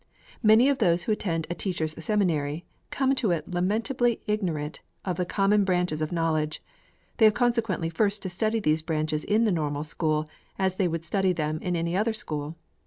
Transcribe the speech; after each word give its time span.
Many 0.41 0.67
of 0.67 0.79
those 0.79 1.03
who 1.03 1.11
attend 1.11 1.45
a 1.47 1.53
Teachers' 1.53 1.93
Seminary, 2.03 2.65
come 2.89 3.13
to 3.13 3.29
it 3.29 3.47
lamentably 3.51 4.19
ignorant 4.25 4.81
of 5.05 5.15
the 5.17 5.27
common 5.27 5.63
branches 5.63 6.01
of 6.01 6.11
knowledge. 6.11 6.59
They 7.17 7.25
have 7.25 7.35
consequently 7.35 7.91
first 7.91 8.23
to 8.23 8.29
study 8.31 8.59
these 8.59 8.81
branches 8.81 9.23
in 9.23 9.43
the 9.43 9.51
Normal 9.51 9.83
School, 9.83 10.27
as 10.57 10.73
they 10.77 10.87
would 10.87 11.05
study 11.05 11.33
them 11.33 11.59
in 11.61 11.75
any 11.75 11.95
other 11.95 12.13
school. 12.13 12.55